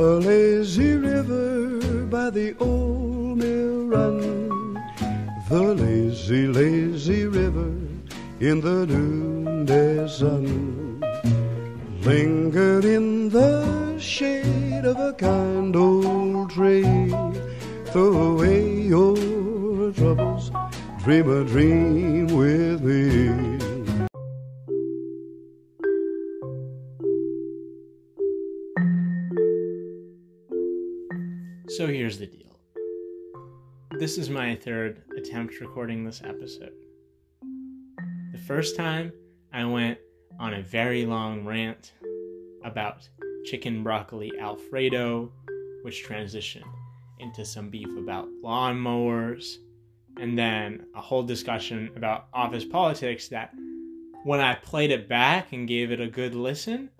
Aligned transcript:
a 0.00 0.18
lazy 0.18 0.94
river 0.94 2.06
by 2.06 2.30
the 2.30 2.56
old 2.58 3.36
mill 3.36 3.84
run. 3.84 4.74
The 5.50 5.74
lazy, 5.74 6.46
lazy 6.46 7.26
river 7.26 7.70
in 8.40 8.62
the 8.62 8.86
noonday 8.86 10.08
sun. 10.08 11.02
Lingered 12.00 12.86
in 12.86 13.28
the 13.28 13.98
shade 13.98 14.86
of 14.86 14.98
a 14.98 15.12
kind 15.12 15.76
old 15.76 16.50
tree. 16.50 17.14
Throw 17.92 18.12
away 18.32 18.80
your 18.80 19.92
troubles, 19.92 20.50
dream 21.04 21.30
a 21.30 21.44
dream 21.44 22.26
with 22.28 22.80
me. 22.80 23.49
The 32.20 32.26
deal. 32.26 32.60
This 33.98 34.18
is 34.18 34.28
my 34.28 34.54
third 34.54 35.02
attempt 35.16 35.58
recording 35.58 36.04
this 36.04 36.20
episode. 36.22 36.74
The 38.32 38.38
first 38.46 38.76
time 38.76 39.10
I 39.54 39.64
went 39.64 39.98
on 40.38 40.52
a 40.52 40.62
very 40.62 41.06
long 41.06 41.46
rant 41.46 41.94
about 42.62 43.08
chicken 43.46 43.82
broccoli 43.82 44.30
Alfredo, 44.38 45.32
which 45.80 46.06
transitioned 46.06 46.70
into 47.20 47.42
some 47.42 47.70
beef 47.70 47.88
about 47.96 48.28
lawnmowers, 48.44 49.56
and 50.18 50.38
then 50.38 50.84
a 50.94 51.00
whole 51.00 51.22
discussion 51.22 51.90
about 51.96 52.26
office 52.34 52.66
politics 52.66 53.28
that 53.28 53.54
when 54.24 54.40
I 54.40 54.56
played 54.56 54.90
it 54.90 55.08
back 55.08 55.54
and 55.54 55.66
gave 55.66 55.90
it 55.90 56.02
a 56.02 56.06
good 56.06 56.34
listen, 56.34 56.90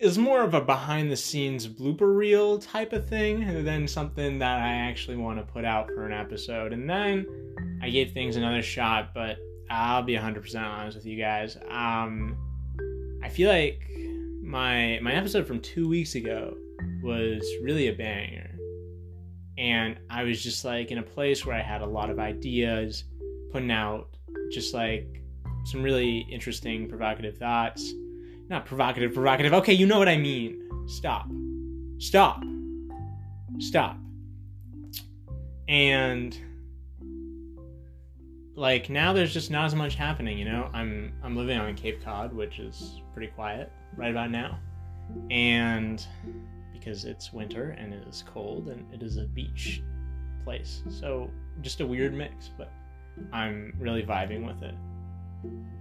is 0.00 0.16
more 0.16 0.42
of 0.42 0.54
a 0.54 0.60
behind 0.62 1.12
the 1.12 1.16
scenes 1.16 1.68
blooper 1.68 2.16
reel 2.16 2.58
type 2.58 2.94
of 2.94 3.06
thing 3.06 3.64
than 3.64 3.86
something 3.86 4.38
that 4.38 4.58
I 4.58 4.68
actually 4.68 5.18
want 5.18 5.38
to 5.38 5.52
put 5.52 5.66
out 5.66 5.88
for 5.88 6.06
an 6.06 6.12
episode. 6.12 6.72
And 6.72 6.88
then 6.88 7.26
I 7.82 7.90
gave 7.90 8.12
things 8.12 8.36
another 8.36 8.62
shot, 8.62 9.12
but 9.12 9.36
I'll 9.68 10.02
be 10.02 10.14
100% 10.14 10.56
honest 10.56 10.96
with 10.96 11.04
you 11.04 11.18
guys. 11.18 11.58
Um, 11.68 12.34
I 13.22 13.28
feel 13.28 13.50
like 13.50 13.86
my 14.42 14.98
my 15.02 15.12
episode 15.12 15.46
from 15.46 15.60
2 15.60 15.86
weeks 15.86 16.14
ago 16.14 16.56
was 17.02 17.46
really 17.62 17.88
a 17.88 17.92
banger. 17.92 18.58
And 19.58 19.98
I 20.08 20.24
was 20.24 20.42
just 20.42 20.64
like 20.64 20.90
in 20.90 20.96
a 20.96 21.02
place 21.02 21.44
where 21.44 21.54
I 21.54 21.60
had 21.60 21.82
a 21.82 21.86
lot 21.86 22.08
of 22.08 22.18
ideas 22.18 23.04
putting 23.52 23.70
out 23.70 24.08
just 24.50 24.72
like 24.72 25.22
some 25.66 25.82
really 25.82 26.20
interesting 26.30 26.88
provocative 26.88 27.36
thoughts 27.36 27.92
not 28.50 28.66
provocative, 28.66 29.14
provocative. 29.14 29.54
Okay, 29.54 29.72
you 29.72 29.86
know 29.86 29.98
what 29.98 30.08
I 30.08 30.16
mean. 30.16 30.68
Stop. 30.86 31.30
Stop. 31.98 32.42
Stop. 33.60 33.96
And 35.68 36.36
like 38.56 38.90
now 38.90 39.12
there's 39.12 39.32
just 39.32 39.50
not 39.50 39.66
as 39.66 39.74
much 39.74 39.94
happening, 39.94 40.36
you 40.36 40.44
know? 40.44 40.68
I'm 40.74 41.12
I'm 41.22 41.36
living 41.36 41.58
on 41.58 41.74
Cape 41.76 42.02
Cod, 42.04 42.34
which 42.34 42.58
is 42.58 43.00
pretty 43.14 43.32
quiet 43.32 43.70
right 43.96 44.10
about 44.10 44.32
now. 44.32 44.58
And 45.30 46.04
because 46.72 47.04
it's 47.04 47.32
winter 47.32 47.76
and 47.78 47.94
it 47.94 48.06
is 48.08 48.24
cold 48.26 48.68
and 48.68 48.92
it 48.92 49.02
is 49.02 49.16
a 49.16 49.24
beach 49.24 49.82
place. 50.42 50.82
So 50.88 51.30
just 51.60 51.80
a 51.80 51.86
weird 51.86 52.14
mix, 52.14 52.50
but 52.58 52.72
I'm 53.32 53.74
really 53.78 54.02
vibing 54.02 54.46
with 54.46 54.62
it. 54.62 54.74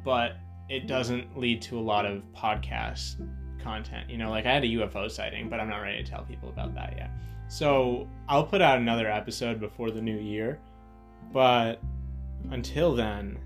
But 0.05 0.33
it 0.69 0.87
doesn't 0.87 1.37
lead 1.37 1.61
to 1.63 1.79
a 1.79 1.81
lot 1.81 2.05
of 2.05 2.21
podcast 2.35 3.15
content. 3.61 4.09
You 4.09 4.17
know, 4.17 4.29
like 4.29 4.45
I 4.45 4.53
had 4.53 4.63
a 4.63 4.67
UFO 4.67 5.09
sighting, 5.09 5.49
but 5.49 5.59
I'm 5.59 5.69
not 5.69 5.79
ready 5.79 6.03
to 6.03 6.09
tell 6.09 6.23
people 6.23 6.49
about 6.49 6.75
that 6.75 6.93
yet. 6.95 7.09
So 7.47 8.07
I'll 8.27 8.45
put 8.45 8.61
out 8.61 8.77
another 8.77 9.09
episode 9.09 9.59
before 9.59 9.89
the 9.89 10.01
new 10.01 10.17
year. 10.17 10.59
But 11.33 11.81
until 12.51 12.95
then, 12.95 13.39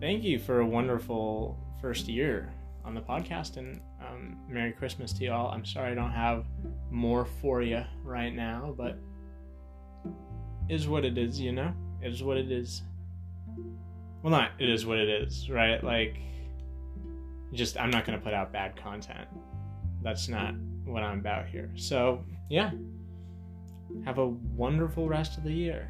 thank 0.00 0.22
you 0.22 0.38
for 0.38 0.60
a 0.60 0.66
wonderful 0.66 1.58
first 1.80 2.08
year 2.08 2.52
on 2.84 2.94
the 2.94 3.00
podcast 3.00 3.56
and 3.56 3.80
um, 4.00 4.38
Merry 4.48 4.72
Christmas 4.72 5.12
to 5.14 5.24
you 5.24 5.32
all. 5.32 5.48
I'm 5.48 5.64
sorry 5.64 5.90
I 5.90 5.94
don't 5.94 6.12
have 6.12 6.46
more 6.90 7.26
for 7.40 7.62
you 7.62 7.82
right 8.04 8.32
now, 8.32 8.74
but 8.76 8.96
is 10.68 10.86
what 10.86 11.04
it 11.04 11.18
is, 11.18 11.40
you 11.40 11.52
know? 11.52 11.72
It 12.00 12.12
is 12.12 12.22
what 12.22 12.36
it 12.36 12.52
is 12.52 12.82
well 14.26 14.32
not 14.32 14.50
it 14.58 14.68
is 14.68 14.84
what 14.84 14.98
it 14.98 15.08
is 15.08 15.48
right? 15.48 15.84
Like 15.84 16.16
just 17.52 17.78
i'm 17.78 17.90
not 17.90 18.04
going 18.04 18.18
to 18.18 18.24
put 18.24 18.34
out 18.34 18.52
bad 18.52 18.74
content. 18.74 19.28
That's 20.02 20.28
not 20.28 20.52
what 20.84 21.04
i'm 21.04 21.20
about 21.20 21.46
here. 21.46 21.70
So 21.76 22.24
yeah. 22.50 22.72
Have 24.04 24.18
a 24.18 24.26
wonderful 24.26 25.08
rest 25.08 25.38
of 25.38 25.44
the 25.44 25.52
year. 25.52 25.88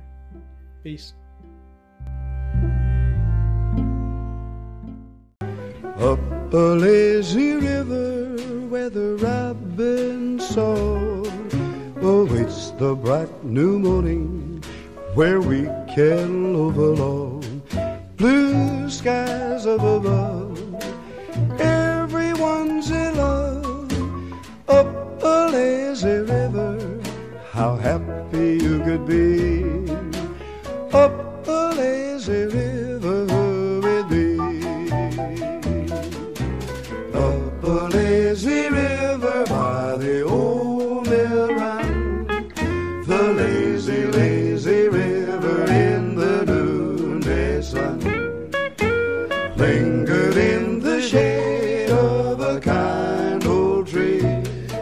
Peace. 0.84 1.14
Up 5.96 6.20
a 6.52 6.76
lazy 6.76 7.54
river 7.54 8.36
where 8.68 8.90
the 8.90 9.16
robin 9.16 10.38
song 10.38 11.26
awaits 12.02 12.72
oh, 12.74 12.76
the 12.78 12.94
bright 12.94 13.44
new 13.44 13.78
morning 13.78 14.62
where 15.14 15.40
we 15.40 15.62
can 15.94 16.52
love 16.52 16.76
along 16.76 17.25
blue 18.16 18.88
skies 18.88 19.66
up 19.66 19.80
above. 19.80 20.58
Everyone's 21.60 22.90
in 22.90 23.16
love 23.16 23.92
up 24.68 25.22
a 25.22 25.50
lazy 25.52 26.18
river. 26.34 27.00
How 27.52 27.76
happy 27.76 28.58
you 28.62 28.80
could 28.84 29.06
be 29.06 29.64
up 30.92 31.46
a 31.46 31.74
lazy 31.76 32.44
river 32.46 33.24
with 33.84 34.10
me. 34.10 34.38
Up 37.12 37.64
a 37.64 37.88
lazy 37.96 38.68
river 38.68 39.44
by 39.46 39.96
the 39.98 40.22
old 40.22 41.08
mill. 41.08 41.48
The 43.04 43.22
lazy, 43.34 44.04
lazy 44.06 44.35
lingered 49.56 50.36
in 50.36 50.80
the 50.80 51.00
shade 51.00 51.90
of 51.90 52.40
a 52.40 52.60
kind 52.60 53.44
old 53.46 53.86
tree. 53.86 54.20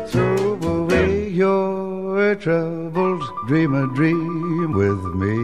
Throw 0.09 0.55
away 0.55 1.29
your 1.29 2.35
troubles, 2.37 3.25
dream 3.47 3.75
a 3.75 3.87
dream 3.95 4.73
with 4.73 5.03
me. 5.15 5.37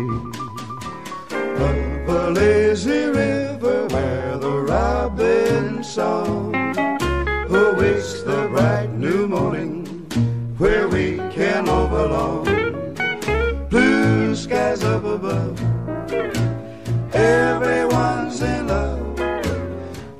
Up 1.33 2.09
a 2.09 2.31
lazy 2.31 3.07
river 3.07 3.87
where 3.89 4.39
the 4.39 4.63
robin 4.63 5.85
song 5.85 6.55
awaits 7.49 8.23
the 8.23 8.49
bright 8.51 8.91
new 8.93 9.27
morning, 9.29 9.80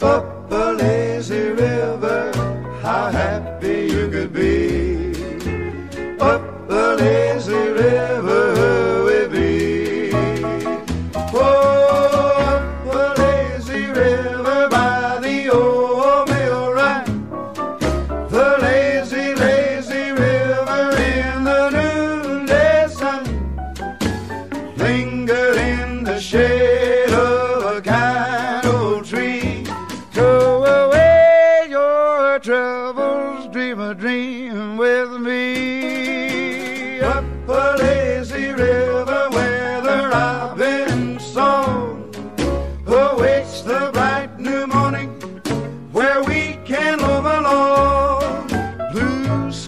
up 0.03 0.30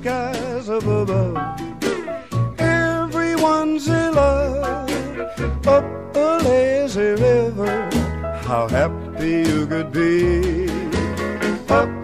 skies 0.02 0.68
above 0.68 1.10
everyone's 2.58 3.86
in 3.86 4.14
love 4.14 4.90
up 5.64 6.16
a 6.16 6.38
lazy 6.42 7.10
river. 7.22 7.88
How 8.42 8.66
happy 8.66 9.44
you 9.48 9.64
could 9.68 9.92
be 9.92 10.68
up. 11.68 12.01